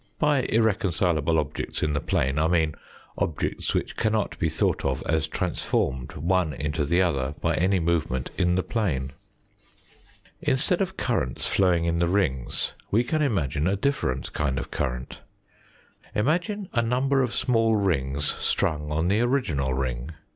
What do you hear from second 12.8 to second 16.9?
we can imagine a different kind of current. Imagine a